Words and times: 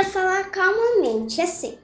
podia 0.00 0.04
falar 0.04 0.44
calmamente, 0.50 1.40
assim. 1.42 1.74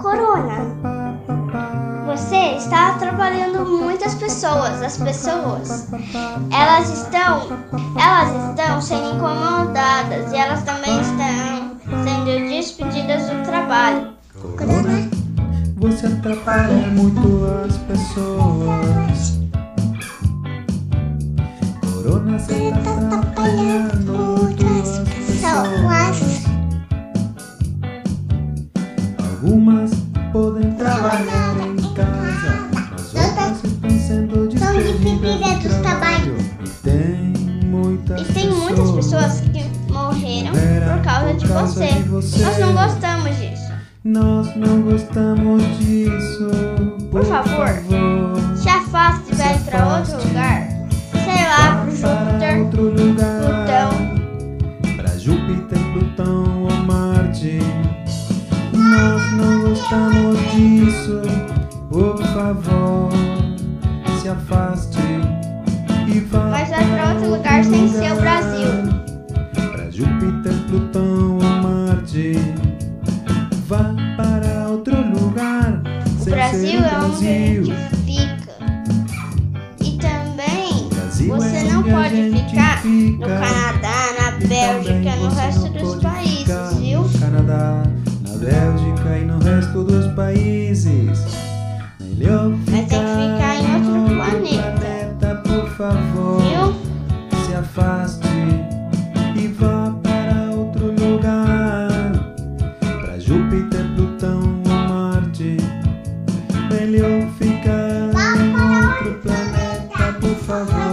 Corona, 0.00 0.54
você 2.06 2.56
está 2.56 2.94
atrapalhando 2.94 3.66
muitas 3.66 4.14
pessoas. 4.14 4.82
As 4.82 4.96
pessoas, 4.96 5.88
elas 6.50 6.90
estão, 6.90 7.42
elas 8.00 8.50
estão 8.50 8.80
sendo 8.80 9.16
incomodadas 9.16 10.32
e 10.32 10.36
elas 10.36 10.62
também 10.62 11.00
estão 11.00 11.76
sendo 12.02 12.48
despedidas 12.48 13.28
do 13.28 13.42
trabalho. 13.44 14.14
Corona, 14.56 15.10
você 15.76 16.06
atrapalha 16.06 16.88
muito 16.88 17.44
as 17.66 17.76
pessoas. 17.78 19.45
Corona, 22.06 22.38
você 22.38 22.68
está 22.68 22.94
atrapalhando 22.94 24.12
muito 24.12 24.64
as 24.64 24.98
pessoas. 25.08 26.46
Algumas 29.18 29.90
podem 30.32 30.70
trabalhar 30.74 31.56
em 31.66 31.94
casa, 31.94 32.68
mas 32.72 33.12
outras 33.12 33.64
estão 33.64 33.90
sendo 33.90 34.46
despedidas 34.46 35.64
do 35.64 35.82
trabalho. 35.82 36.36
E 36.64 36.68
tem 36.84 37.32
muitas 37.64 38.20
E 38.20 38.24
tem 38.32 38.50
muitas 38.50 38.90
pessoas 38.92 39.40
que 39.40 39.92
morreram 39.92 40.52
por 40.52 41.02
causa 41.02 41.34
de 41.34 41.46
você. 41.48 41.88
você. 42.08 42.44
Nós 42.44 42.58
não 42.60 42.72
gostamos 42.72 43.36
disso. 43.36 43.72
Nós 44.04 44.56
não 44.56 44.82
gostamos 44.82 45.62
disso. 45.80 46.50
Por, 47.10 47.22
Por 47.22 47.24
favor, 47.24 47.68
outro 52.76 53.04
lugar. 53.04 53.40
Plutão. 53.40 54.96
Para 54.96 55.18
Júpiter, 55.18 55.78
Plutão 55.92 56.64
ou 56.64 56.72
Marte. 56.84 57.58
Nós 58.72 59.32
não 59.32 59.60
gostamos 59.62 60.38
disso. 60.52 61.22
Por 61.88 62.22
favor, 62.22 63.10
se 64.20 64.28
afaste 64.28 64.98
e 66.06 66.20
vá. 66.20 66.50
Mas 66.50 66.68
vai 66.68 66.84
pra 66.84 67.14
outro 67.14 67.30
lugar 67.30 67.64
sem 67.64 67.88
ser 67.88 68.12
o 68.12 68.16
Brasil. 68.16 68.68
Para 69.72 69.90
Júpiter, 69.90 70.52
Plutão 70.68 71.38
ou 71.38 71.42
Marte. 71.42 72.34
Vá 73.66 73.94
para 74.16 74.68
outro 74.68 74.96
lugar. 74.96 75.82
O 76.20 76.24
sem 76.24 76.32
Brasil 76.32 76.70
ser 76.70 76.76
é 76.76 76.86
a 76.86 76.98
Brasil. 76.98 77.64
gente 77.64 77.95
pode 81.96 82.30
ficar 82.32 82.84
no 82.84 83.18
Canadá, 83.18 83.98
na 84.20 84.46
Bélgica, 84.46 85.16
no 85.16 85.28
resto 85.30 85.68
dos 85.70 85.94
países, 86.02 86.78
viu? 86.78 87.00
No 87.02 87.18
Canadá, 87.18 87.82
na 88.22 88.36
Bélgica 88.36 89.18
e 89.18 89.24
no 89.24 89.38
resto 89.38 89.84
dos 89.84 90.06
países. 90.14 91.24
Melhor 92.00 92.52
ficar, 92.64 92.72
Mas 92.72 92.88
tem 92.88 93.00
que 93.00 93.12
ficar 93.32 93.54
em 93.56 93.74
outro 93.74 94.14
planeta. 94.14 94.80
planeta 94.80 95.42
por 95.48 95.68
favor. 95.70 96.42
Viu? 96.42 97.44
Se 97.46 97.54
afaste 97.54 98.28
e 99.36 99.48
vá 99.48 99.94
para 100.02 100.50
outro 100.54 100.86
lugar. 100.86 102.12
Para 102.80 103.18
Júpiter, 103.18 103.84
Plutão 103.94 104.62
ou 104.66 104.88
Marte. 104.88 105.56
Melhor 106.70 107.28
ficar 107.38 108.10
em 108.38 108.54
outro 108.54 109.20
planeta, 109.22 110.18
por 110.20 110.34
favor. 110.36 110.85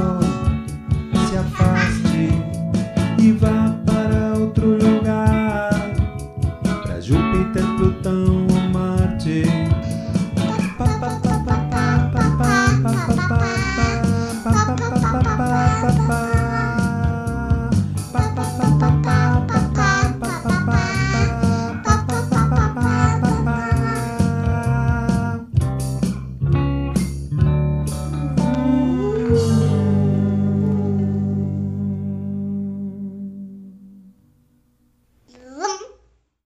pintando 7.32 7.76
Plutão 7.78 8.48
ou 8.48 8.70
Marte. 8.70 9.44